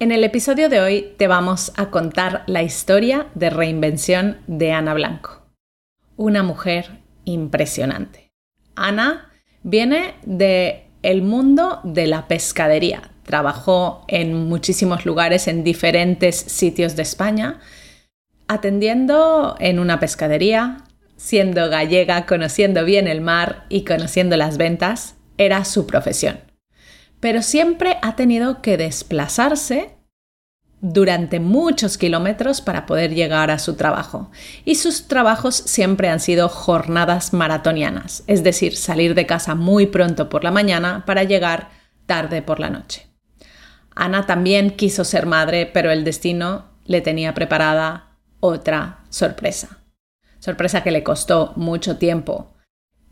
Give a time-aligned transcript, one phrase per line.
[0.00, 4.94] En el episodio de hoy te vamos a contar la historia de reinvención de Ana
[4.94, 5.42] Blanco,
[6.16, 8.30] una mujer impresionante.
[8.76, 9.32] Ana
[9.64, 10.86] viene de
[11.22, 13.10] mundo de la pescadería.
[13.24, 17.58] Trabajó en muchísimos lugares en diferentes sitios de España,
[18.46, 20.84] atendiendo en una pescadería,
[21.16, 26.47] siendo gallega, conociendo bien el mar y conociendo las ventas, era su profesión
[27.20, 29.98] pero siempre ha tenido que desplazarse
[30.80, 34.30] durante muchos kilómetros para poder llegar a su trabajo.
[34.64, 40.28] Y sus trabajos siempre han sido jornadas maratonianas, es decir, salir de casa muy pronto
[40.28, 41.70] por la mañana para llegar
[42.06, 43.06] tarde por la noche.
[43.94, 49.80] Ana también quiso ser madre, pero el destino le tenía preparada otra sorpresa.
[50.38, 52.54] Sorpresa que le costó mucho tiempo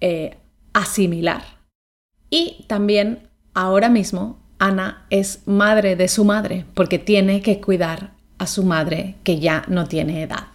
[0.01, 0.39] eh,
[0.73, 1.43] asimilar.
[2.31, 8.47] Y también Ahora mismo, Ana es madre de su madre porque tiene que cuidar a
[8.47, 10.49] su madre que ya no tiene edad.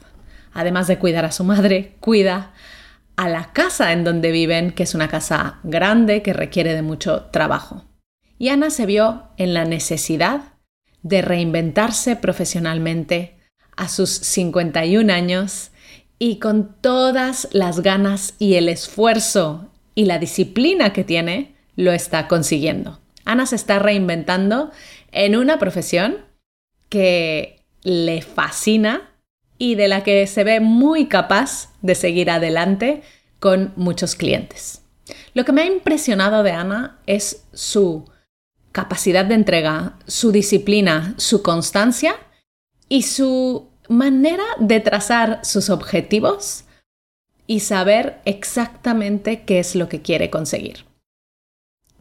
[0.53, 2.53] Además de cuidar a su madre, cuida
[3.15, 7.23] a la casa en donde viven, que es una casa grande que requiere de mucho
[7.31, 7.85] trabajo.
[8.37, 10.41] Y Ana se vio en la necesidad
[11.01, 13.35] de reinventarse profesionalmente
[13.77, 15.71] a sus 51 años
[16.19, 22.27] y con todas las ganas y el esfuerzo y la disciplina que tiene, lo está
[22.27, 23.00] consiguiendo.
[23.25, 24.71] Ana se está reinventando
[25.11, 26.17] en una profesión
[26.89, 29.09] que le fascina
[29.57, 33.03] y de la que se ve muy capaz de seguir adelante
[33.39, 34.81] con muchos clientes.
[35.33, 38.09] Lo que me ha impresionado de Ana es su
[38.71, 42.15] capacidad de entrega, su disciplina, su constancia
[42.87, 46.63] y su manera de trazar sus objetivos
[47.47, 50.85] y saber exactamente qué es lo que quiere conseguir.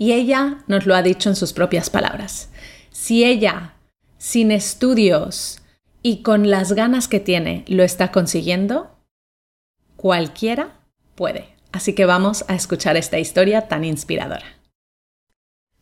[0.01, 2.49] Y ella nos lo ha dicho en sus propias palabras.
[2.91, 3.75] Si ella,
[4.17, 5.61] sin estudios
[6.03, 8.97] y con las ganas que tiene, lo está consiguiendo,
[9.97, 10.81] cualquiera
[11.17, 11.55] puede.
[11.71, 14.47] Así que vamos a escuchar esta historia tan inspiradora.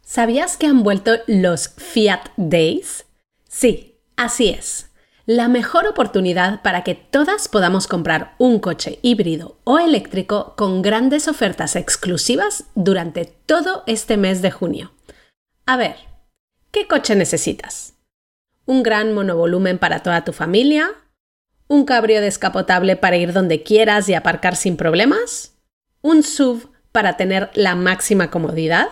[0.02, 3.06] ¿Sabías que han vuelto los Fiat Days?
[3.48, 4.87] Sí, así es
[5.28, 11.28] la mejor oportunidad para que todas podamos comprar un coche híbrido o eléctrico con grandes
[11.28, 14.94] ofertas exclusivas durante todo este mes de junio.
[15.66, 15.96] A ver,
[16.70, 17.92] ¿qué coche necesitas?
[18.64, 20.94] ¿Un gran monovolumen para toda tu familia?
[21.66, 25.58] ¿Un cabrio descapotable para ir donde quieras y aparcar sin problemas?
[26.00, 28.88] ¿Un SUV para tener la máxima comodidad?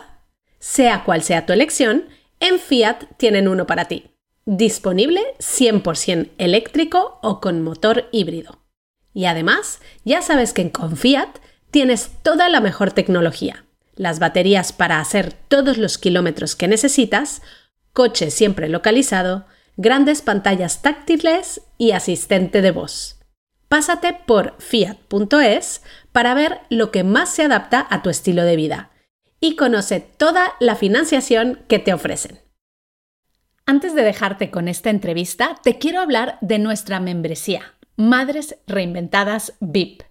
[0.59, 2.11] Sea cual sea tu elección,
[2.41, 4.11] en Fiat tienen uno para ti
[4.47, 8.61] disponible 100% eléctrico o con motor híbrido.
[9.13, 11.39] Y además, ya sabes que en Confiat
[11.71, 17.43] tienes toda la mejor tecnología, las baterías para hacer todos los kilómetros que necesitas,
[17.93, 19.47] coche siempre localizado,
[19.77, 23.19] grandes pantallas táctiles y asistente de voz.
[23.69, 25.83] Pásate por fiat.es
[26.13, 28.91] para ver lo que más se adapta a tu estilo de vida
[29.41, 32.46] y conoce toda la financiación que te ofrecen.
[33.69, 40.03] Antes de dejarte con esta entrevista, te quiero hablar de nuestra membresía, Madres Reinventadas VIP,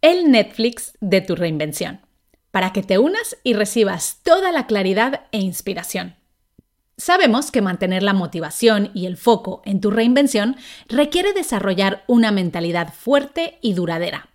[0.00, 2.00] el Netflix de tu reinvención,
[2.50, 6.16] para que te unas y recibas toda la claridad e inspiración.
[6.96, 10.56] Sabemos que mantener la motivación y el foco en tu reinvención
[10.88, 14.30] requiere desarrollar una mentalidad fuerte y duradera.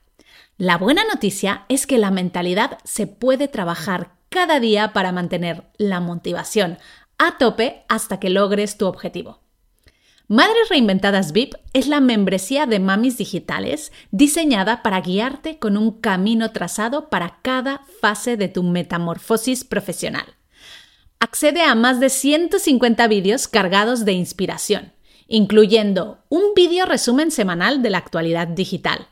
[0.57, 5.99] La buena noticia es que la mentalidad se puede trabajar cada día para mantener la
[5.99, 6.77] motivación
[7.23, 9.41] a tope hasta que logres tu objetivo.
[10.27, 16.51] Madres Reinventadas VIP es la membresía de mamis digitales diseñada para guiarte con un camino
[16.51, 20.25] trazado para cada fase de tu metamorfosis profesional.
[21.19, 24.91] Accede a más de 150 vídeos cargados de inspiración,
[25.27, 29.07] incluyendo un vídeo resumen semanal de la actualidad digital,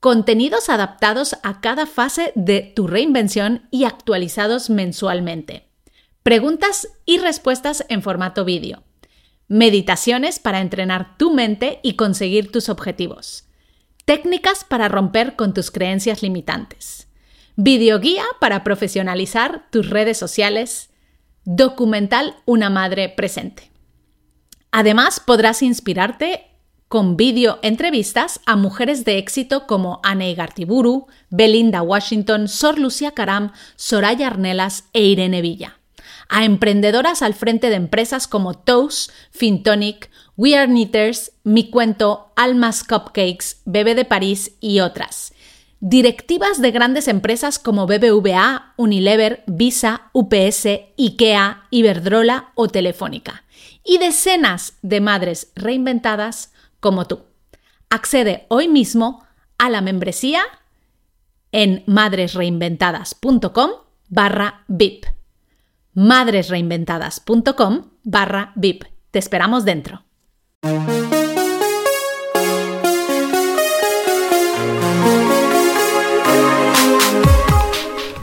[0.00, 5.73] contenidos adaptados a cada fase de tu reinvención y actualizados mensualmente
[6.24, 8.82] Preguntas y respuestas en formato vídeo.
[9.46, 13.44] Meditaciones para entrenar tu mente y conseguir tus objetivos.
[14.06, 17.08] Técnicas para romper con tus creencias limitantes.
[17.56, 20.88] Videoguía para profesionalizar tus redes sociales.
[21.44, 23.70] Documental Una Madre Presente.
[24.72, 26.46] Además, podrás inspirarte
[26.88, 33.52] con vídeo entrevistas a mujeres de éxito como Anne Gartiburu, Belinda Washington, Sor Lucía Caram,
[33.76, 35.80] Soraya Arnelas e Irene Villa
[36.34, 42.82] a emprendedoras al frente de empresas como Toast, Fintonic, We Are Knitters, Mi Cuento, Almas
[42.82, 45.32] Cupcakes, Bebé de París y otras.
[45.78, 50.66] directivas de grandes empresas como BBVA, Unilever, Visa, UPS,
[50.96, 53.44] IKEA, Iberdrola o Telefónica,
[53.84, 57.20] y decenas de madres reinventadas como tú.
[57.90, 59.24] Accede hoy mismo
[59.58, 60.42] a la membresía
[61.52, 63.70] en madresreinventadas.com
[64.08, 65.13] barra VIP.
[65.94, 68.84] madresreinventadas.com barra VIP.
[69.10, 70.02] Te esperamos dentro.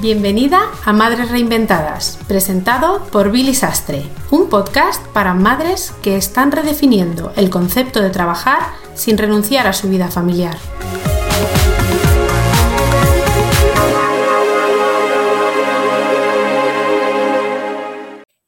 [0.01, 4.01] Bienvenida a Madres Reinventadas, presentado por Billy Sastre,
[4.31, 8.61] un podcast para madres que están redefiniendo el concepto de trabajar
[8.95, 10.57] sin renunciar a su vida familiar.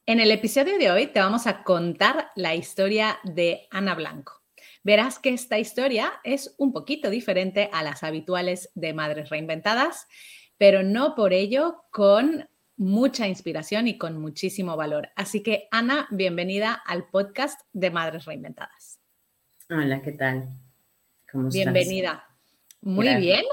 [0.06, 4.42] En el episodio de hoy te vamos a contar la historia de Ana Blanco.
[4.82, 10.06] Verás que esta historia es un poquito diferente a las habituales de Madres Reinventadas
[10.58, 15.10] pero no por ello con mucha inspiración y con muchísimo valor.
[15.16, 18.98] Así que, Ana, bienvenida al podcast de Madres Reinventadas.
[19.70, 20.48] Hola, ¿qué tal?
[21.30, 22.26] ¿Cómo bienvenida.
[22.80, 23.44] Muy bien.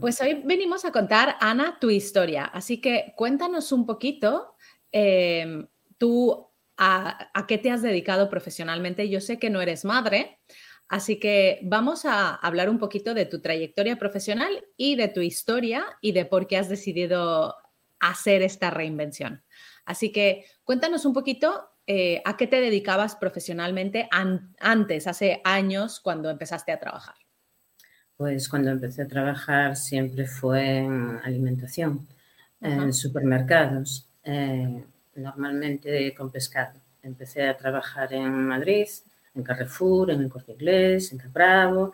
[0.00, 2.44] Pues hoy venimos a contar, Ana, tu historia.
[2.44, 4.56] Así que cuéntanos un poquito,
[4.92, 5.66] em,
[5.98, 9.08] tú, a, a, qué te has dedicado profesionalmente.
[9.08, 10.40] Yo sé que no eres madre,
[10.90, 15.84] Así que vamos a hablar un poquito de tu trayectoria profesional y de tu historia
[16.00, 17.54] y de por qué has decidido
[18.00, 19.44] hacer esta reinvención.
[19.84, 24.08] Así que cuéntanos un poquito eh, a qué te dedicabas profesionalmente
[24.58, 27.14] antes, hace años, cuando empezaste a trabajar.
[28.16, 32.08] Pues cuando empecé a trabajar siempre fue en alimentación,
[32.60, 34.84] en supermercados, eh,
[35.14, 36.80] normalmente con pescado.
[37.02, 38.88] Empecé a trabajar en Madrid
[39.34, 41.92] en Carrefour, en el Corte Inglés, en Capravo.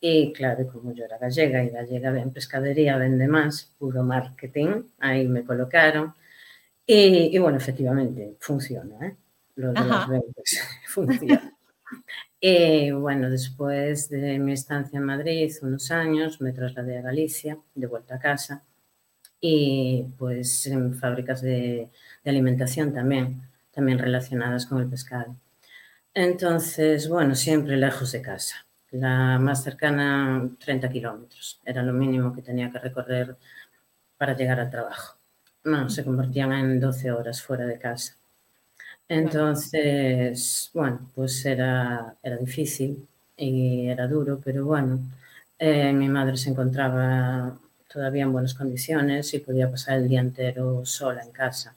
[0.00, 5.26] Y claro, como yo era gallega y gallega en pescadería vende más, puro marketing, ahí
[5.26, 6.14] me colocaron.
[6.86, 9.16] Y, bueno, efectivamente, funciona, ¿eh?
[9.56, 11.52] Lo de los ventas, funciona.
[12.38, 17.86] Y bueno, después de mi estancia en Madrid, unos años, me trasladé a Galicia, de
[17.86, 18.62] vuelta a casa,
[19.48, 21.88] y pues en fábricas de,
[22.24, 25.36] de alimentación también, también relacionadas con el pescado.
[26.14, 28.66] Entonces, bueno, siempre lejos de casa.
[28.92, 31.60] La más cercana, 30 kilómetros.
[31.64, 33.36] Era lo mínimo que tenía que recorrer
[34.18, 35.16] para llegar al trabajo.
[35.64, 38.16] No, se convertían en 12 horas fuera de casa.
[39.08, 45.00] Entonces, bueno, pues era, era difícil y era duro, pero bueno,
[45.58, 47.58] eh, mi madre se encontraba
[47.96, 51.74] todavía en buenas condiciones y podía pasar el día entero sola en casa.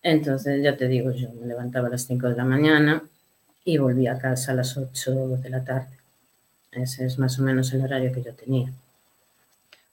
[0.00, 3.02] Entonces, ya te digo, yo me levantaba a las 5 de la mañana,
[3.64, 5.98] y volví a casa a las 8 de la tarde.
[6.72, 8.72] Ese es más o menos el horario que yo tenía.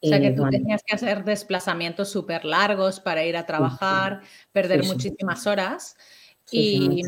[0.01, 4.21] O sea que tú tenías que hacer desplazamientos súper largos para ir a trabajar,
[4.53, 5.95] perder muchísimas horas.
[6.51, 7.01] y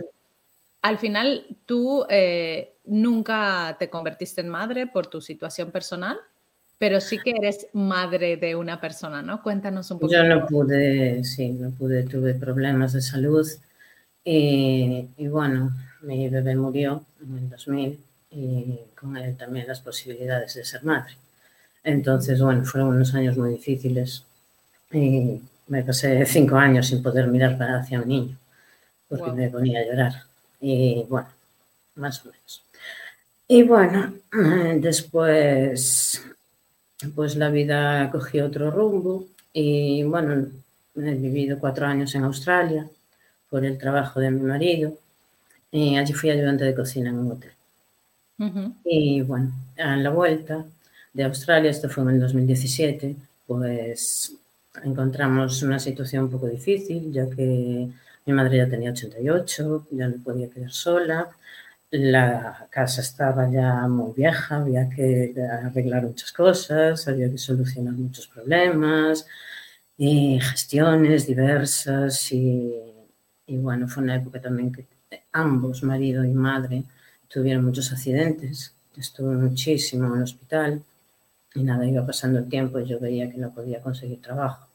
[0.82, 6.20] al final, ¿tú eh, nunca te convertiste en madre por tu situación personal?
[6.82, 9.44] Pero sí que eres madre de una persona, ¿no?
[9.44, 10.12] Cuéntanos un poco.
[10.12, 13.48] Yo no pude, sí, no pude, tuve problemas de salud.
[14.26, 20.66] y bueno, mi bebé murió en el 2000 y con él también las posibilidades de
[20.66, 21.14] ser madre.
[21.84, 24.26] Entonces, bueno, fueron unos años muy difíciles
[24.92, 28.38] y me pasé cinco años sin poder mirar para hacia un niño
[29.08, 30.14] porque me ponía a llorar.
[30.60, 31.28] Y bueno,
[31.96, 32.64] más o menos.
[33.48, 34.14] Y bueno,
[34.82, 36.24] después,
[37.16, 40.48] pues la vida cogió otro rumbo y bueno,
[40.96, 42.88] he vivido cuatro años en Australia
[43.50, 44.98] por el trabajo de mi marido
[45.72, 47.52] y allí fui ayudante de cocina en un hotel.
[48.86, 50.66] Y bueno, a la vuelta
[51.14, 53.16] de Australia, esto fue en el 2017,
[53.46, 54.36] pues
[54.84, 57.88] encontramos una situación un poco difícil, ya que
[58.26, 61.30] mi madre ya tenía 88, ya no podía quedar sola,
[61.92, 68.28] la casa estaba ya muy vieja, había que arreglar muchas cosas, había que solucionar muchos
[68.28, 69.28] problemas,
[69.98, 72.74] y gestiones diversas, y,
[73.48, 74.88] bueno, fue una época también que
[75.34, 76.84] ambos, marido y madre,
[77.28, 78.76] tuvieron muchos accidentes.
[78.98, 80.84] Estuve muchísimo en el hospital
[81.56, 84.71] y nada, iba pasando el tiempo y yo veía que no podía conseguir trabajo.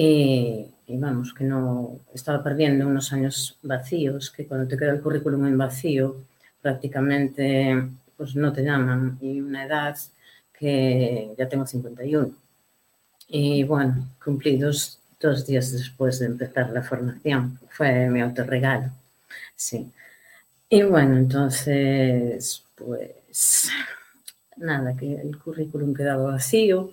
[0.00, 5.46] Y, vamos, que no estaba perdiendo unos años vacíos, que cuando te queda el currículum
[5.46, 6.18] en vacío,
[6.62, 7.82] prácticamente
[8.16, 9.18] pues no te llaman.
[9.20, 9.96] Y una edad
[10.52, 12.30] que ya tengo 51.
[13.26, 17.58] Y bueno, cumplí dos, dos días después de empezar la formación.
[17.68, 18.90] Fue mi autorregalo.
[19.56, 19.90] Sí.
[20.70, 23.68] Y bueno, entonces, pues
[24.56, 26.92] nada, que el currículum quedaba vacío.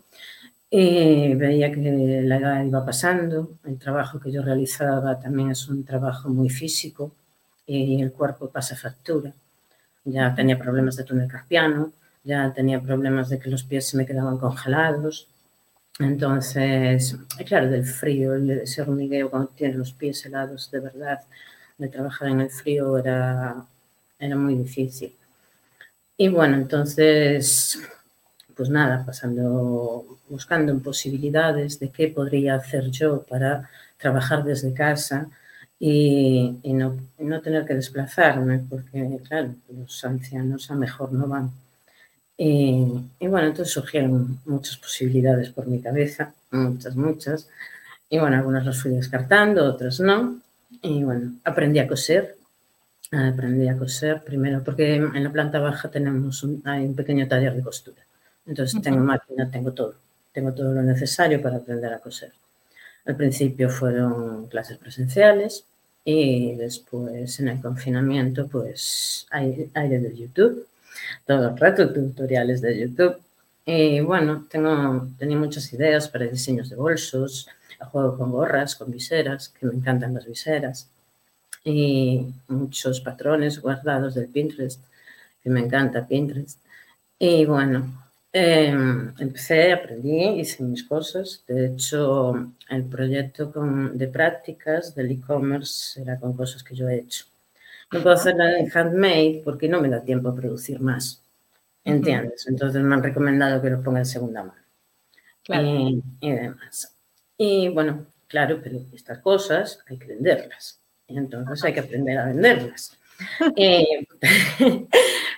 [0.72, 1.79] Eh, veía que
[2.24, 7.13] la edad iba pasando, el trabajo que yo realizaba también es un trabajo muy físico
[7.65, 9.34] y el cuerpo pasa factura.
[10.05, 11.91] Ya tenía problemas de túnel carpiano,
[12.24, 15.27] ya tenía problemas de que los pies se me quedaban congelados.
[16.00, 17.17] Entonces,
[17.48, 21.22] claro, del frío, ese hormigueo cuando tienes los pies helados, de verdad,
[21.77, 23.65] de trabajar en el frío era,
[24.19, 25.15] era muy difícil.
[26.17, 27.79] Y bueno, entonces,
[28.55, 35.29] pues nada, pasando, buscando posibilidades de qué podría hacer yo para trabajar desde casa
[35.79, 41.51] y, no, no, tener que desplazarme, porque claro, los ancianos a mejor no van.
[42.38, 47.50] Y, bueno, entonces surgieron muchas posibilidades por mi cabeza, muchas, muchas.
[48.09, 50.39] Y bueno, algunas las fui descartando, otras no.
[50.81, 52.35] Y bueno, aprendí a coser,
[53.12, 57.63] aprendí a coser primero, porque en la planta baja tenemos hay un pequeño taller de
[57.63, 58.04] costura.
[58.46, 59.96] Entonces tengo máquina, tengo todo,
[60.32, 62.32] tengo todo lo necesario para aprender a coser.
[63.06, 65.66] Al principio fueron clases presenciales
[66.04, 70.68] y después en el confinamiento pues aire de YouTube,
[71.25, 73.18] todo el rato tutoriales de YouTube.
[73.66, 77.48] Y bueno, tengo, tenía muchas ideas para diseños de bolsos,
[77.92, 80.90] juego con gorras, con viseras, que me encantan las viseras
[81.64, 84.82] y muchos patrones guardados del Pinterest,
[85.44, 86.60] que me encanta Pinterest.
[87.18, 88.04] Y bueno,
[88.42, 91.44] em, empecé, aprendí, hice mis cosas.
[91.48, 92.04] De hecho,
[92.70, 93.51] el proyecto
[93.94, 97.25] de prácticas del e-commerce era con cosas que yo he hecho.
[97.92, 101.22] No puedo hacerla en handmade porque no me da tiempo a producir más.
[101.86, 102.48] ¿Entiendes?
[102.48, 104.62] Entonces me han recomendado que lo ponga en segunda mano.
[105.50, 106.96] Y, y demás.
[107.38, 110.80] Y bueno, claro, pero estas cosas hay que venderlas.
[111.08, 112.98] Entonces hay que aprender a venderlas.
[113.55, 114.07] Eh,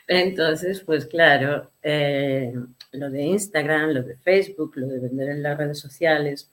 [0.08, 2.54] entonces, pues claro, eh,
[2.94, 6.52] lo de Instagram, lo de Facebook, lo de vender en las redes sociales.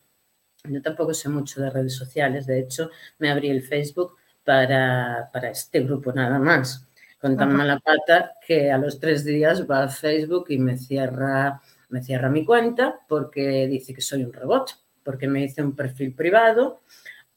[0.64, 5.50] Yo tampoco sé mucho de redes sociales, de hecho, me abrí el Facebook para, para
[5.50, 6.86] este grupo nada más.
[7.20, 11.60] Con tan mala pata que a los tres días va a Facebook y me cierra,
[11.88, 16.14] me cierra mi cuenta porque dice que soy un robot, porque me hice un perfil
[16.14, 16.82] privado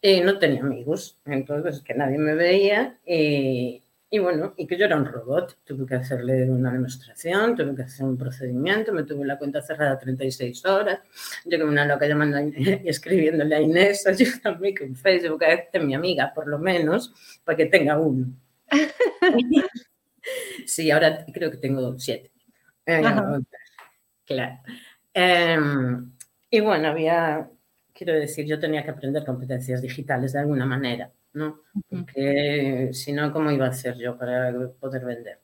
[0.02, 4.86] y no tenía amigos, entonces que nadie me veía y, y, bueno, y que yo
[4.86, 5.58] era un robot.
[5.66, 9.98] Tuve que hacerle una demostración, tuve que hacer un procedimiento, me tuve la cuenta cerrada
[9.98, 11.00] 36 horas.
[11.46, 15.96] Yo como una loca llamando y escribiéndole a Inés, ayúdame con Facebook, a este mi
[15.96, 17.14] amiga por lo menos,
[17.44, 18.28] para que tenga uno.
[20.66, 22.32] sí, ahora creo que tengo siete.
[22.86, 23.02] Eh,
[24.26, 24.60] claro.
[25.14, 25.58] Eh,
[26.50, 27.50] y bueno, había
[27.98, 31.62] quiero decir, yo tenía que aprender competencias digitales de alguna manera, ¿no?
[31.90, 35.40] Porque si no, ¿cómo iba a hacer yo para poder vender?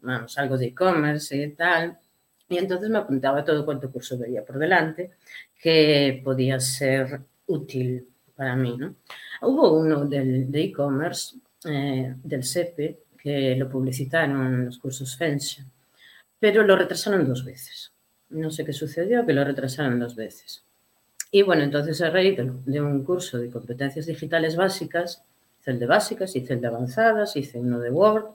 [0.00, 1.98] Vamos, algo de e-commerce y tal.
[2.48, 5.10] Y entonces me apuntaba todo cuanto curso veía por delante
[5.60, 8.94] que podía ser útil para mí, ¿no?
[9.42, 15.64] Hubo uno del, de e-commerce, eh, del SEPE, que lo publicitaron en los cursos Fensha,
[16.38, 17.92] pero lo retrasaron dos veces.
[18.28, 20.65] No sé qué sucedió, que lo retrasaron dos veces.
[21.30, 25.24] Y bueno, entonces a raíz de un curso de competencias digitales básicas,
[25.60, 28.26] hice el de básicas, hice el de avanzadas, hice uno de Word,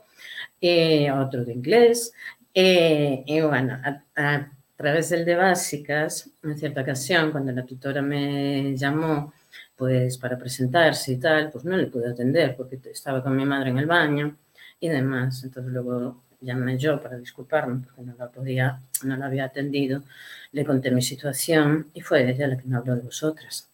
[0.60, 2.14] eh, otro de inglés.
[2.54, 3.80] Eh, y bueno,
[4.16, 9.34] a, través del de básicas, en cierta ocasión, cuando la tutora me llamó,
[9.76, 13.70] pues para presentarse y tal, pues no le pude atender porque estaba con mi madre
[13.70, 14.38] en el baño
[14.80, 15.44] y demás.
[15.44, 20.04] Entonces luego llamé yo para disculparme porque no la podía, no la había atendido,
[20.52, 23.70] le conté mi situación y fue ella la que me habló de vosotras.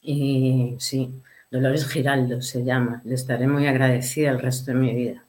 [0.00, 5.24] Y sí, Dolores Giraldo se llama, le estaré muy agradecida el resto de mi vida.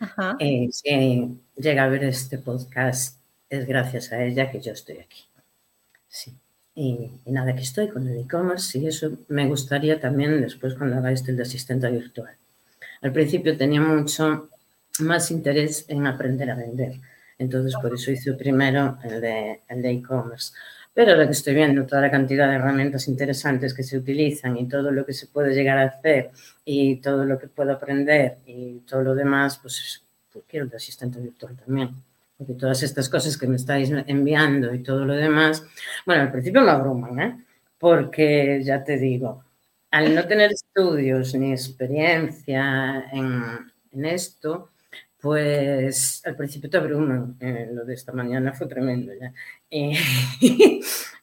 [0.00, 0.36] Ajá.
[0.40, 5.24] Eh, si llega a ver este podcast, es gracias a ella que yo estoy aquí.
[6.08, 6.34] Sí.
[6.74, 10.96] Y, y nada, que estoy con el e-commerce y eso me gustaría también después cuando
[10.96, 12.34] haga esto el de asistente virtual.
[13.00, 14.50] Al principio tenía mucho
[15.00, 17.00] más interés en aprender a vender.
[17.38, 20.52] Entonces, por eso hice primero el de e-commerce.
[20.96, 24.66] Pero ahora que estoy viendo toda la cantidad de herramientas interesantes que se utilizan y
[24.66, 26.30] todo lo que se puede llegar a hacer
[26.64, 30.78] y todo lo que puedo aprender y todo lo demás, pues, pues quiero el de
[30.78, 31.90] asistente virtual también.
[32.38, 35.62] Porque todas estas cosas que me estáis enviando y todo lo demás,
[36.06, 37.44] bueno, al principio me abruman, ¿eh?
[37.78, 39.44] Porque ya te digo,
[39.90, 43.42] al no tener estudios ni experiencia en,
[43.92, 44.70] en esto,
[45.20, 47.36] pues al principio te abruman.
[47.40, 49.32] Eh, lo de esta mañana fue tremendo ya.
[49.70, 49.98] Eh,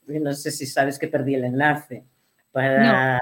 [0.07, 2.03] no sé si sabes que perdí el enlace
[2.51, 3.19] para,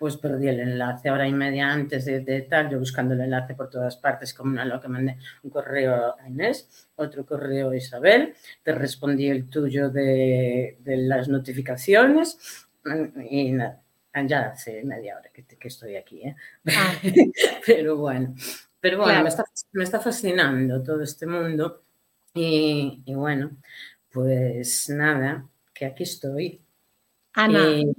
[0.00, 3.54] pues perdí el enlace hora y media antes de, de, tal, yo buscando el enlace
[3.54, 8.34] por todas partes como una loca, mandé un correo a Inés, otro correo a Isabel,
[8.62, 12.66] te respondí el tuyo de, de las notificaciones
[13.28, 13.82] y nada,
[14.26, 16.36] ya hace media hora que, que estoy aquí, ¿eh?
[16.74, 16.94] ah.
[17.66, 18.34] pero bueno,
[18.80, 19.22] pero bueno, claro.
[19.22, 21.84] me, está, me, está, fascinando todo este mundo
[22.34, 23.56] y, y bueno,
[24.10, 26.62] pues nada, que aquí estoy.
[27.34, 27.92] Ana, y,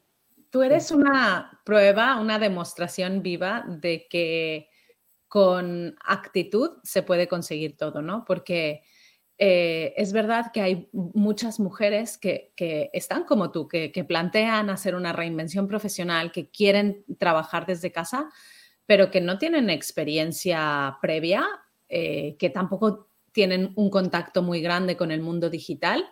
[0.49, 4.69] tú eres una prueba, una demostración viva de que
[5.27, 8.25] con actitud se puede conseguir todo, ¿no?
[8.25, 8.83] Porque
[9.37, 14.69] eh, es verdad que hay muchas mujeres que, que están como tú, que, que, plantean
[14.69, 18.29] hacer una reinvención profesional, que quieren trabajar desde casa,
[18.91, 21.47] pero que no tienen experiencia previa,
[21.87, 26.05] eh, que tampoco tienen un contacto muy grande con el mundo digital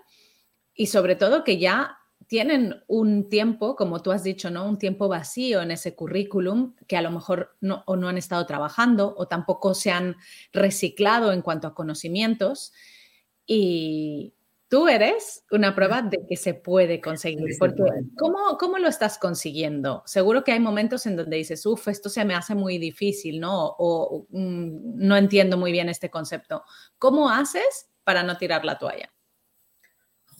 [0.74, 4.66] y sobre todo que ya tienen un tiempo, como tú has dicho, ¿no?
[4.66, 8.46] Un tiempo vacío en ese currículum que a lo mejor no, o no han estado
[8.46, 10.16] trabajando o tampoco se han
[10.54, 12.72] reciclado en cuanto a conocimientos.
[13.46, 14.36] Y
[14.70, 17.58] tú eres una prueba de que se puede conseguir.
[17.58, 17.84] Porque,
[18.18, 20.04] ¿cómo, ¿Cómo lo estás consiguiendo?
[20.06, 23.76] Seguro que hay momentos en donde dices, uff, esto se me hace muy difícil, ¿no?
[23.80, 26.64] O um, no entiendo muy bien este concepto.
[27.00, 29.12] ¿Cómo haces para no tirar la toalla?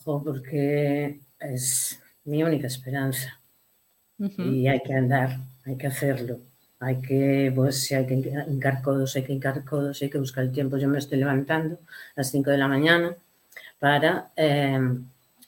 [0.04, 3.40] Jo, porque es mi única esperanza.
[4.18, 4.54] Uh -huh.
[4.54, 6.40] Y hay que andar, hay que hacerlo.
[6.78, 10.44] Hay que, pues, si hay que hincar codos, hay que hincar codos, hay que buscar
[10.44, 10.78] el tiempo.
[10.78, 13.16] Yo me estoy levantando a las 5 de la mañana
[13.80, 14.78] para, eh,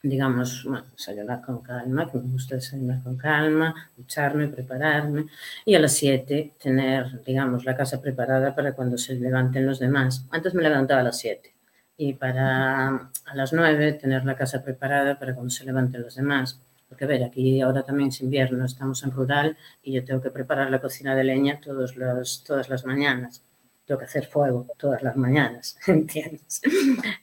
[0.03, 5.27] digamos, bueno, desayunar con calma, que me gusta desayunar con calma, ducharme, prepararme,
[5.65, 10.27] y a las 7 tener, digamos, la casa preparada para cuando se levanten los demás.
[10.31, 11.55] Antes me levantaba a las 7
[11.97, 16.61] y para a las 9 tener la casa preparada para cuando se levanten los demás.
[16.89, 20.31] Porque, a ver, aquí ahora también es invierno, estamos en rural y yo tengo que
[20.31, 23.43] preparar la cocina de leña todos los, todas las mañanas.
[23.85, 26.61] Tengo que hacer fuego todas las mañanas, ¿entiendes?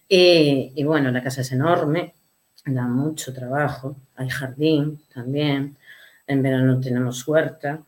[0.07, 2.13] Y, y bueno, la casa es enorme,
[2.65, 5.77] da mucho trabajo, hay jardín también,
[6.27, 7.81] en verano tenemos huerta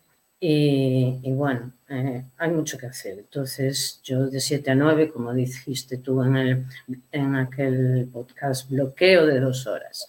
[0.44, 3.20] y, bueno, eh, hay mucho que hacer.
[3.20, 6.66] Entonces, yo de 7 a 9, como dijiste tú en, el,
[7.12, 10.08] en aquel podcast, bloqueo de dos horas.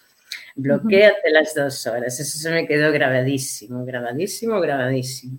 [0.54, 1.32] Bloquéate -huh.
[1.32, 2.18] las dos horas.
[2.18, 5.38] Eso se me quedó grabadísimo, grabadísimo, grabadísimo.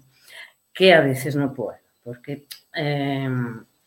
[0.72, 3.30] Que a veces no puedo, porque eh,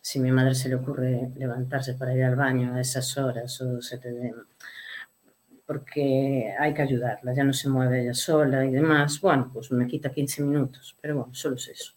[0.01, 3.61] si a mi madre se le ocurre levantarse para ir al baño a esas horas
[3.61, 4.35] o se te den
[5.67, 9.87] porque hay que ayudarla, ya no se mueve ella sola y demás, bueno, pues me
[9.89, 11.93] quita 15 minutos, pero bueno, solo es eso.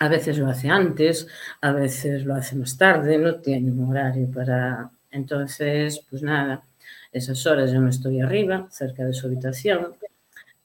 [0.00, 1.28] A veces lo hace antes,
[1.60, 4.90] a veces lo hace más tarde, no tiene un horario para...
[5.10, 6.64] Entonces, pues nada,
[7.12, 9.94] esas horas yo me estoy arriba, cerca de su habitación,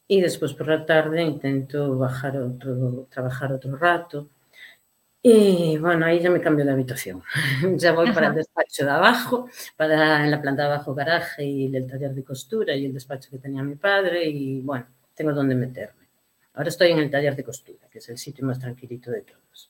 [0.07, 4.29] y después por la tarde intento bajar otro, trabajar otro rato,
[5.25, 7.23] y bueno, ahí ya me cambio de habitación.
[7.77, 11.73] ya voy para el despacho de abajo, para en la planta de abajo garaje y
[11.73, 15.55] el taller de costura y el despacho que tenía mi padre y bueno, tengo donde
[15.55, 16.09] meterme.
[16.55, 19.69] Ahora estoy en el taller de costura, que es el sitio más tranquilito de todos.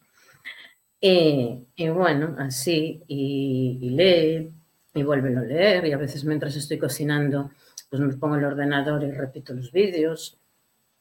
[0.99, 4.51] Y, y bueno, así, y, y lee,
[4.95, 7.51] y vuelven a leer, y a veces mientras estoy cocinando,
[7.91, 10.39] pues me pongo el ordenador y repito los vídeos,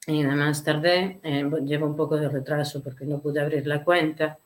[0.07, 4.38] y además tardé, eh, llevo un poco de retraso porque no pude abrir la cuenta,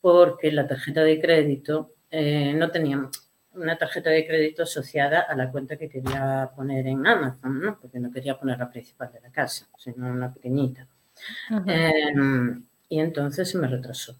[0.00, 3.08] porque la tarjeta de crédito eh, no tenía
[3.54, 7.78] una tarjeta de crédito asociada a la cuenta que quería poner en Amazon, ¿no?
[7.80, 10.86] porque no quería poner la principal de la casa, sino una pequeñita.
[11.66, 12.14] Eh,
[12.88, 14.16] y entonces se me retrasó.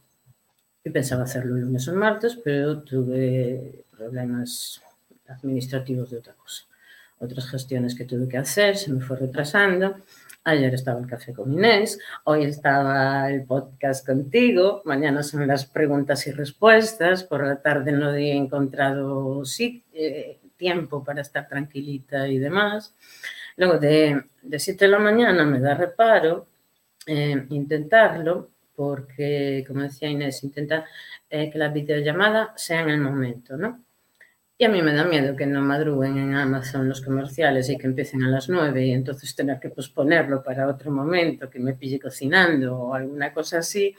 [0.85, 4.83] Y pensaba hacerlo el lunes o el martes, pero tuve problemas
[5.29, 6.65] administrativos de otra cosa.
[7.19, 9.97] Otras gestiones que tuve que hacer, se me fue retrasando
[10.45, 16.27] Ayer estaba el café con Inés, hoy estaba el podcast contigo, mañana son las preguntas
[16.27, 22.39] y respuestas, por la tarde no he encontrado sí, eh, tiempo para estar tranquilita y
[22.39, 22.93] demás.
[23.57, 26.49] Luego de, de 7 de la mañana me da reparo
[27.07, 30.87] eh, intentarlo, porque, como decía Inés, intenta
[31.31, 33.81] eh, que la videollamada sea en el momento, ¿no?
[34.59, 37.87] Y a mí me da miedo que no madruguen en Amazon los comerciales y que
[37.87, 41.99] empiecen a las 9 y entonces tener que posponerlo para otro momento, que me pille
[41.99, 43.95] cocinando o alguna cosa así.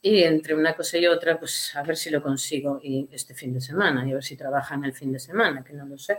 [0.00, 3.52] Y entre una cosa y otra, pues a ver si lo consigo y este fin
[3.54, 6.18] de semana y a ver si trabajan el fin de semana, que no lo sé.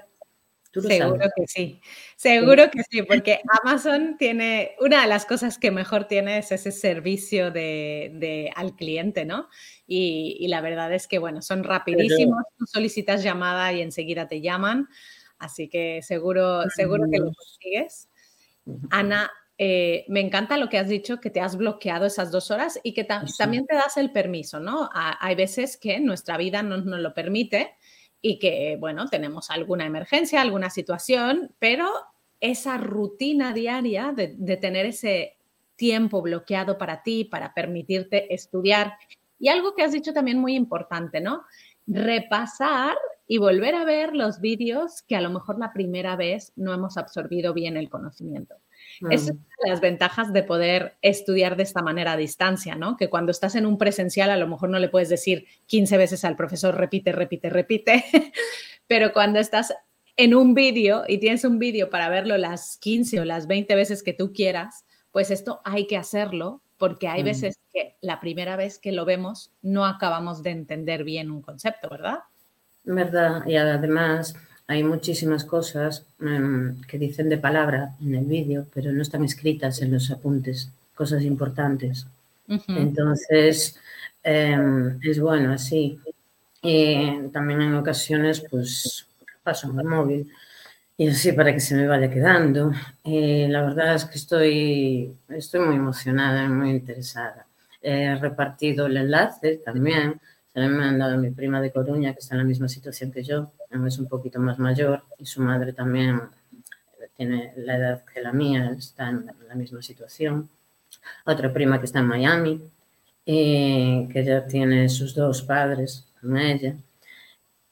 [0.74, 1.32] ¿Tú lo Seguro sabes?
[1.36, 1.82] que sí,
[2.16, 6.72] seguro que sí, porque Amazon tiene, una de las cosas que mejor tiene es ese
[6.72, 9.50] servicio de, de al cliente, ¿no?
[9.86, 12.58] Y, y, la verdad es que, bueno, son rapidísimos, Pero...
[12.58, 14.90] tú solicitas llamada y enseguida te llaman,
[15.38, 18.10] así que seguro, seguro que lo consigues.
[18.90, 22.80] Ana, eh, me encanta lo que has dicho, que te has bloqueado esas dos horas
[22.82, 24.90] y que también te das el permiso, ¿no?
[24.92, 27.76] hay veces que nuestra vida no nos lo permite
[28.26, 31.90] y que, bueno, tenemos alguna emergencia, alguna situación, pero
[32.40, 35.36] esa rutina diaria de, tener ese
[35.76, 38.94] tiempo bloqueado para ti, para permitirte estudiar.
[39.40, 41.44] Y algo que has dicho también muy importante, ¿no?
[41.86, 42.96] Repasar
[43.28, 46.96] y volver a ver los vídeos que a lo mejor la primera vez no hemos
[46.96, 48.56] absorbido bien el conocimiento.
[49.10, 52.98] Esas son las ventajas de poder estudiar de esta manera a distancia, ¿no?
[52.98, 56.26] Que cuando estás en un presencial a lo mejor no le puedes decir 15 veces
[56.26, 58.04] al profesor, repite, repite, repite,
[58.88, 59.74] pero cuando estás
[60.16, 64.04] en un vídeo y tienes un vídeo para verlo las 15 o las 20 veces
[64.04, 68.78] que tú quieras, pues esto hay que hacerlo porque hay veces que la primera vez
[68.78, 72.20] que lo vemos no acabamos de entender bien un concepto, ¿verdad?
[72.84, 74.36] Verdad, y además
[74.68, 79.82] hay muchísimas cosas em, que dicen de palabra en el vídeo, pero no están escritas
[79.82, 82.08] en los apuntes, cosas importantes.
[82.68, 83.80] Entonces,
[84.24, 86.00] em, es bueno así.
[86.62, 89.08] Y también en ocasiones, pues,
[89.44, 90.32] paso en el móvil
[90.98, 92.72] y así para que se me vaya quedando.
[93.04, 97.46] la verdad es que estoy, estoy muy emocionada y muy interesada.
[97.82, 100.20] He repartido el enlace también
[100.54, 103.12] se le han mandado a mi prima de Coruña, que está en la misma situación
[103.12, 103.52] que yo,
[103.88, 106.22] es un poquito más mayor y su madre también
[107.16, 110.50] tiene la edad que la mía, está en la misma situación.
[111.26, 112.62] Otra prima que está en Miami,
[113.26, 116.76] y que ya tiene sus dos padres con ella.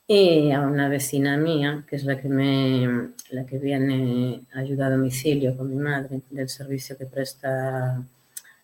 [0.08, 4.92] Y a una vecina mía, que es la que, me, la que viene a ayudar
[4.92, 8.04] a domicilio con mi madre, del servicio que presta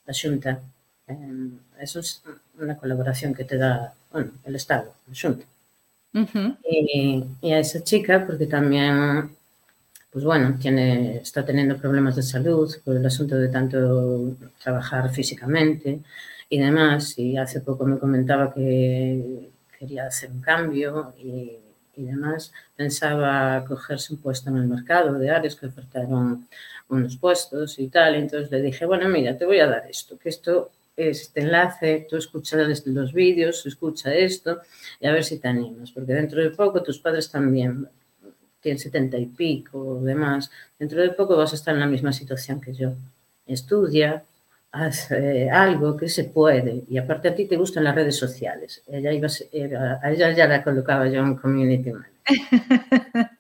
[0.05, 0.61] la Junta.
[1.07, 2.21] Eh, eso es
[2.59, 5.45] una colaboración que te da bueno, el Estado, la Junta.
[6.69, 9.35] Y, a esa chica, porque también,
[10.11, 15.99] pues bueno, tiene, está teniendo problemas de salud por el asunto de tanto trabajar físicamente
[16.49, 17.17] y demás.
[17.17, 21.57] Y hace poco me comentaba que quería hacer un cambio y,
[21.95, 22.53] y demás.
[22.75, 26.47] Pensaba cogerse un puesto en el mercado de áreas que ofertaron
[26.89, 28.15] unos puestos y tal.
[28.15, 32.17] Entonces le dije, bueno, mira, te voy a dar esto, que esto este enlace, tú
[32.17, 34.61] escuchas los vídeos, escucha esto
[34.99, 37.87] y a ver si te animas, porque dentro de poco tus padres también
[38.59, 42.11] tienen setenta y pico o demás, dentro de poco vas a estar en la misma
[42.11, 42.93] situación que yo.
[43.45, 44.25] Estudia,
[44.71, 48.83] haz eh, algo que se puede y aparte a ti te gustan las redes sociales.
[48.87, 49.27] Ella iba,
[50.01, 52.17] a ella ya la colocaba yo en Community Manager.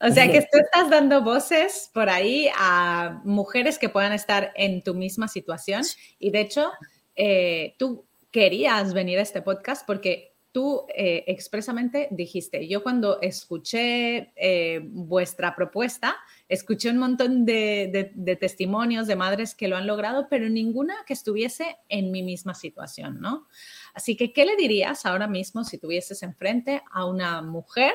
[0.00, 4.82] O sea que tú estás dando voces por ahí a mujeres que puedan estar en
[4.82, 5.82] tu misma situación.
[6.20, 6.70] Y de hecho,
[7.16, 14.32] eh, tú querías venir a este podcast porque tú eh, expresamente dijiste, yo cuando escuché
[14.36, 16.16] eh, vuestra propuesta,
[16.48, 21.12] escuché un montón de, de, testimonios de madres que lo han logrado, pero ninguna que
[21.12, 23.46] estuviese en mi misma situación, ¿no?
[23.94, 27.92] Así que, ¿qué le dirías ahora mismo si tuvieses enfrente a una mujer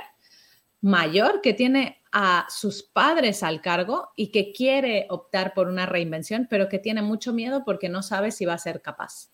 [0.83, 6.45] mayor que tiene a sus padres al cargo y que quiere optar por una reinvención,
[6.49, 9.29] pero que tiene mucho miedo porque no sabe si va a ser capaz?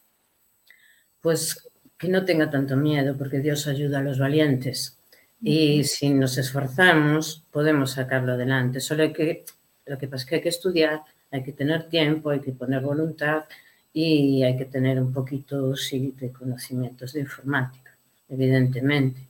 [1.22, 5.00] Pues que no tenga tanto miedo, porque Dios ayuda a los valientes.
[5.42, 8.80] Y si nos esforzamos, podemos sacarlo adelante.
[8.80, 9.44] Solo hay que,
[9.86, 12.82] lo que pasa es que hay que estudiar, hay que tener tiempo, hay que poner
[12.82, 13.46] voluntad
[13.92, 17.98] y hay que tener un poquito sí, de conocimientos de informática,
[18.30, 19.29] evidentemente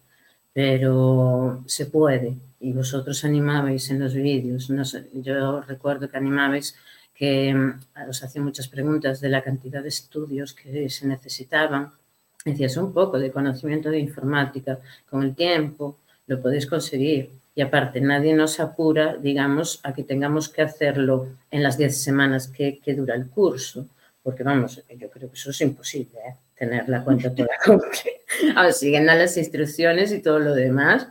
[0.60, 2.36] pero se puede.
[2.60, 6.76] Y vosotros animabais en los vídeos, no yo recuerdo que animabais
[7.16, 11.94] que mm, os hacía muchas preguntas de la cantidad de estudios que se necesitaban.
[12.44, 17.30] Decías un poco de conocimiento de informática, con el tiempo lo podéis conseguir.
[17.56, 22.50] Y aparte, nadie nos apura, digamos, a que tengamos que hacerlo en las 10 semanas
[22.50, 23.88] que, que dura el curso,
[24.22, 26.20] porque vamos, yo creo que eso es imposible.
[26.20, 26.36] ¿eh?
[26.60, 28.72] Tener la cuenta toda completa.
[28.74, 31.08] siguen las instrucciones y todo lo demás.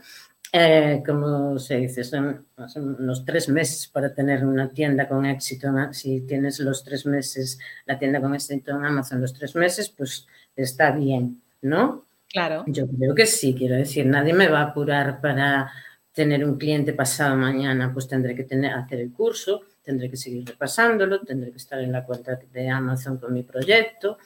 [0.53, 5.69] Eh, como se dice, son, unos tres meses para tener una tienda con éxito.
[5.93, 10.27] Si tienes los tres meses, la tienda con éxito en Amazon, los tres meses, pues
[10.55, 12.07] está bien, ¿no?
[12.31, 12.65] Claro.
[12.67, 15.71] Yo creo que sí, quiero decir, nadie me va a apurar para
[16.13, 20.47] tener un cliente pasado mañana, pues tendré que tener, hacer el curso, tendré que seguir
[20.47, 24.19] repasándolo, tendré que estar en la cuenta de Amazon con mi proyecto,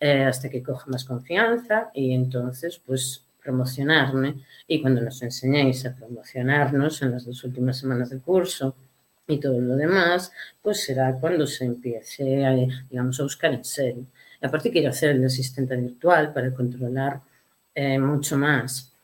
[0.00, 5.96] eh, hasta que coja más confianza y entonces pues promocionarme y cuando nos enseñéis a
[5.96, 8.76] promocionarnos en las dos últimas semanas del curso
[9.26, 10.32] y todo lo demás,
[10.62, 12.54] pues será cuando se empiece a,
[12.90, 14.06] digamos, a buscar en serio.
[14.40, 17.20] Y aparte quiero hacer el asistente virtual para controlar
[17.74, 18.94] eh, mucho más.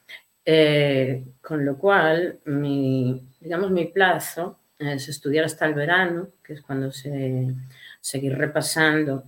[0.45, 6.63] Eh, con lo cual, mi, digamos, mi plazo es estudiar hasta el verano, que es
[6.63, 7.55] cuando se
[8.01, 9.25] seguir repasando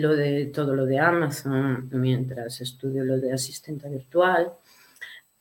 [0.00, 4.52] lo de todo lo de Amazon mientras estudio lo de asistente virtual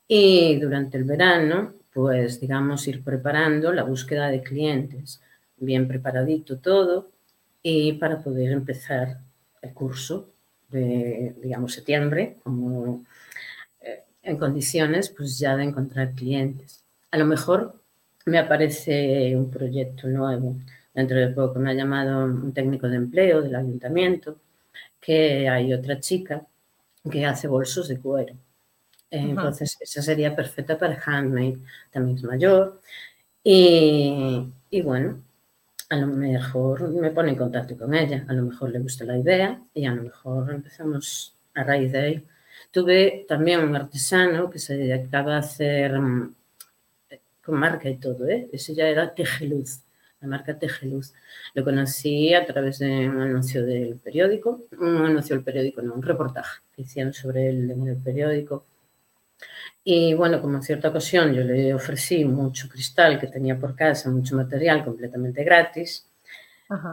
[0.08, 5.22] y durante el verano, pues digamos ir preparando la búsqueda de clientes,
[5.58, 7.10] bien preparadito todo
[7.64, 9.20] y para poder empezar
[9.62, 10.30] el curso
[10.70, 13.04] de, digamos, septiembre, como
[13.82, 16.84] eh, en condiciones pues ya de encontrar clientes.
[17.12, 17.82] A lo mejor
[18.26, 20.58] me aparece un proyecto nuevo.
[20.94, 24.38] Dentro de poco me ha llamado un técnico de empleo del ayuntamiento,
[25.00, 26.46] que hay otra chica
[27.10, 28.36] que hace bolsos de cuero.
[29.12, 31.60] Entonces, esa sería perfecta para handmade.
[31.92, 32.82] También es mayor.
[33.44, 35.22] Y, y, bueno,
[35.90, 38.26] a lo mejor me pone en contacto con ella.
[38.28, 42.00] A lo mejor le gusta la idea y a lo mejor empezamos a raíz de
[42.00, 42.28] ahí.
[42.72, 46.36] Tuve también un artesano que se dedicaba a hacer mm,
[47.44, 48.50] con marca y todo, ¿eh?
[48.52, 49.82] Ese ya era Tejeluz,
[50.26, 51.14] la marca Tejeluz.
[51.54, 56.02] Lo conocí a través de un anuncio del periódico, un anuncio del periódico, no, un
[56.02, 58.66] reportaje que hicieron sobre él en el periódico.
[59.84, 64.10] Y bueno, como en cierta ocasión yo le ofrecí mucho cristal que tenía por casa,
[64.10, 66.10] mucho material completamente gratis,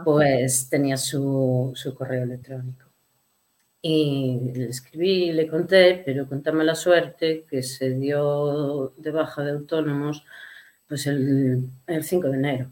[0.04, 2.86] pues tenía su, su correo electrónico.
[3.80, 9.52] Y le escribí, le conté, pero contame la suerte que se dio de baja de
[9.52, 10.24] autónomos
[10.92, 12.70] pues el, el 5 de enero.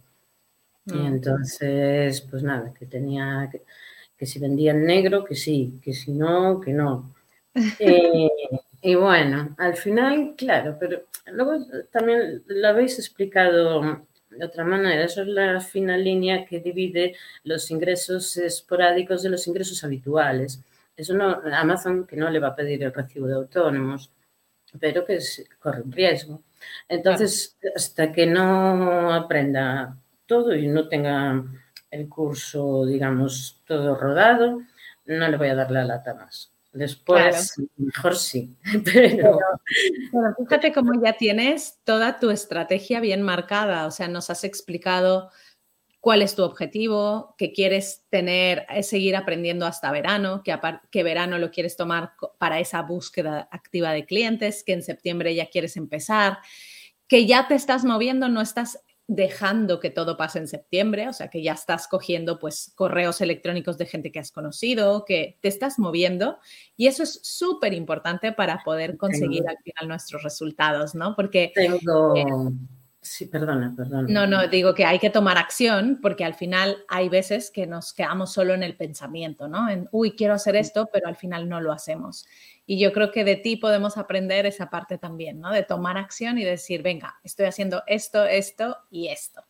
[0.87, 1.07] Y mm.
[1.07, 3.63] entonces, pues nada, que tenía que,
[4.17, 7.15] que, si vendía en negro, que sí, que si no, que no.
[7.81, 8.31] Eh,
[8.83, 15.05] y bueno, al final, claro, pero luego también lo habéis explicado de otra manera.
[15.05, 20.63] Eso es la fina línea que divide los ingresos esporádicos de los ingresos habituales.
[20.97, 24.11] Eso no, Amazon que no le va a pedir el recibo de autónomos,
[24.79, 25.19] pero que
[25.59, 26.43] corre un riesgo.
[26.89, 29.97] Entonces, hasta que no aprenda
[30.31, 31.45] todo y no tenga
[31.91, 34.63] el curso, digamos, todo rodado,
[35.07, 36.53] no le voy a dar la lata más.
[36.73, 38.57] Después, mejor sí.
[38.85, 39.41] Pero...
[40.13, 40.35] pero...
[40.39, 43.87] fíjate cómo ya tienes toda tu estrategia bien marcada.
[43.87, 45.31] O sea, nos has explicado
[45.99, 50.57] cuál es tu objetivo, que quieres tener, es seguir aprendiendo hasta verano, que,
[50.93, 55.51] que verano lo quieres tomar para esa búsqueda activa de clientes, que en septiembre ya
[55.51, 56.39] quieres empezar,
[57.09, 58.79] que ya te estás moviendo, no estás
[59.13, 63.77] dejando que todo pase en septiembre, o sea, que ya estás cogiendo pues correos electrónicos
[63.77, 66.39] de gente que has conocido, que te estás moviendo
[66.77, 71.17] y eso es súper importante para poder conseguir al final nuestros resultados, ¿no?
[71.17, 72.25] Porque tengo eh,
[73.03, 74.07] Sí, perdona, perdona.
[74.11, 77.95] No, no, digo que hay que tomar acción porque al final hay veces que nos
[77.95, 79.71] quedamos solo en el pensamiento, ¿no?
[79.71, 82.27] En, uy, quiero hacer esto, pero al final no lo hacemos.
[82.71, 85.51] Y yo creo que de ti podemos aprender esa parte también, ¿no?
[85.51, 89.43] De tomar acción y decir, venga, estoy haciendo esto, esto y esto.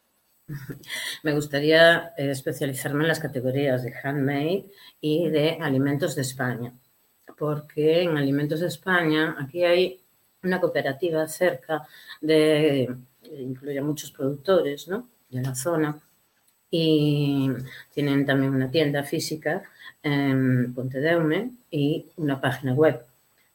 [1.22, 4.70] Me gustaría eh, especializarme en las categorías de handmade
[5.02, 6.72] y de alimentos de España,
[7.37, 10.00] porque en alimentos de España aquí hay
[10.42, 11.87] una cooperativa cerca
[12.22, 12.88] de
[13.38, 15.11] incluye muchos productores ¿no?
[15.28, 16.00] de la zona
[16.70, 17.50] y
[17.92, 19.64] tienen también una tienda física
[20.02, 23.10] en Pontedeume y una página web.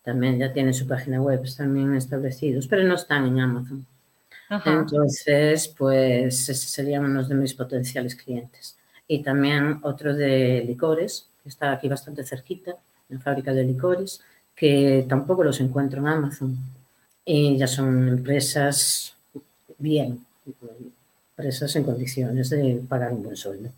[0.06, 3.86] También ya tienen su página web, bien establecidos, pero no están en Amazon.
[4.63, 8.78] Entonces, pues ese serían uno de mis potenciales clientes.
[9.08, 12.76] Y también otro de licores, que está aquí bastante cerquita,
[13.10, 14.22] en fábrica de licores,
[14.56, 16.56] que tampoco los encuentro en Amazon.
[17.26, 19.15] Y ya son empresas
[19.80, 20.24] bien,
[21.36, 23.72] presas en condiciones de pagar un buen sueldo.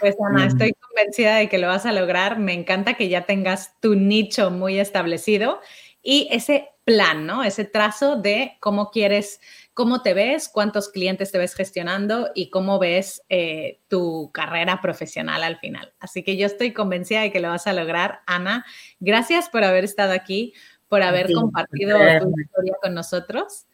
[0.00, 2.38] Pues Ana, estoy convencida de que lo vas a lograr.
[2.38, 5.60] Me encanta que ya tengas tu nicho muy establecido
[6.02, 7.44] y ese plan, ¿no?
[7.44, 9.40] Ese trazo de cómo quieres,
[9.74, 15.42] cómo te ves, cuántos clientes te ves gestionando y cómo ves eh, tu carrera profesional
[15.42, 15.92] al final.
[16.00, 18.64] Así que yo estoy convencida de que lo vas a lograr, Ana.
[18.98, 20.54] Gracias por haber estado aquí,
[20.88, 23.66] por haber compartido tu historia con nosotros.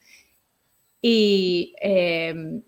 [1.00, 2.62] Y em,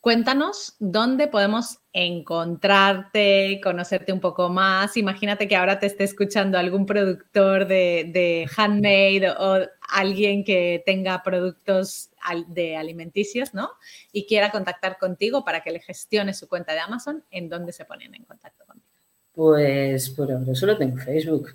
[0.00, 4.96] cuéntanos dónde podemos encontrarte, conocerte un poco más.
[4.96, 12.10] Imagínate que ahora te esté escuchando algún productor de, handmade o alguien que tenga productos
[12.48, 13.70] de alimenticios, ¿no?
[14.12, 17.84] Y quiera contactar contigo para que le gestione su cuenta de Amazon, ¿en dónde se
[17.84, 18.88] ponen en contacto contigo?
[19.34, 21.54] Pues por ahora solo tengo Facebook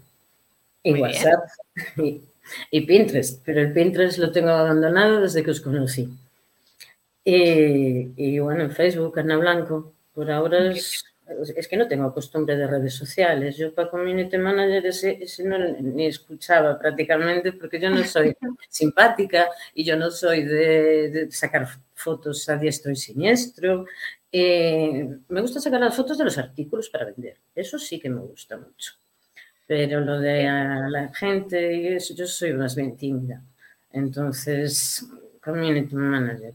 [0.83, 1.47] y WhatsApp.
[2.71, 6.09] y Pinterest, pero el Pinterest lo tengo abandonado desde que os conocí.
[7.25, 11.05] Y, bueno, en Facebook, Ana Blanco, por ahora es,
[11.55, 13.55] es, que no tengo costumbre de redes sociales.
[13.55, 18.35] Yo para Community Manager ese, no ni escuchaba prácticamente porque yo no soy
[18.69, 23.85] simpática y yo no soy de, sacar fotos a diestro y siniestro.
[24.31, 27.37] Eh, me gusta sacar las fotos de los artículos para vender.
[27.55, 28.93] Eso sí que me gusta mucho.
[29.65, 33.41] Pero lo de la gente, yo soy más bien tímida.
[33.91, 35.07] Entonces,
[35.41, 36.53] community manager,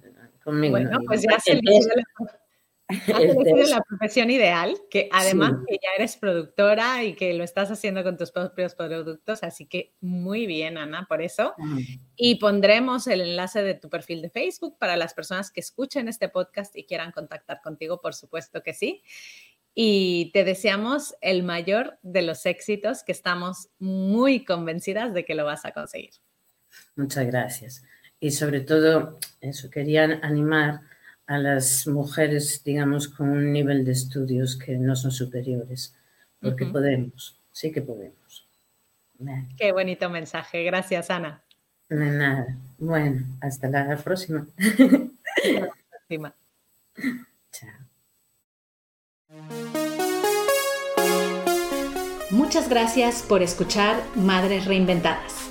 [0.48, 0.72] conmigo.
[0.72, 1.60] Bueno, pues ya se
[2.88, 2.88] Has
[3.70, 8.16] la profesión ideal, que además que ya eres productora y que lo estás haciendo con
[8.16, 11.54] tus propios productos, así que muy bien, Ana, por eso.
[12.16, 16.30] Y pondremos el enlace de tu perfil de Facebook para las personas que escuchen este
[16.30, 19.02] podcast y quieran contactar contigo, por supuesto que sí.
[19.74, 25.44] Y te deseamos el mayor de los éxitos, que estamos muy convencidas de que lo
[25.44, 26.14] vas a conseguir.
[26.96, 27.82] Muchas gracias.
[28.20, 30.80] Y sobre todo, eso, quería animar
[31.26, 35.94] a las mujeres, digamos, con un nivel de estudios que no son superiores,
[36.40, 38.46] porque podemos, sí que podemos.
[39.56, 41.42] Qué bonito mensaje, gracias Ana.
[41.88, 42.56] De nada.
[42.78, 44.46] Bueno, hasta la próxima.
[44.56, 46.34] Hasta la próxima.
[47.52, 47.70] Chao.
[52.30, 55.50] Muchas gracias por escuchar Madres Reinventadas.